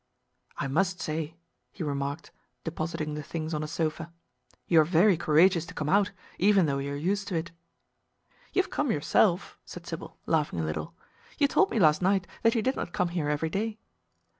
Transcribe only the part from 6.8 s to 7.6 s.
are used to it."